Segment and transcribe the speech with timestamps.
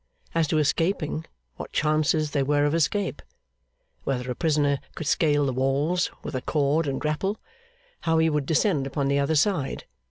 [0.33, 1.25] As to escaping,
[1.57, 3.21] what chances there were of escape?
[4.03, 7.37] Whether a prisoner could scale the walls with a cord and grapple,
[7.99, 9.85] how he would descend upon the other side?